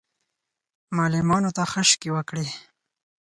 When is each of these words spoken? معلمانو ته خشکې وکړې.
معلمانو 0.97 1.49
ته 1.57 1.63
خشکې 1.71 2.09
وکړې. 2.15 2.47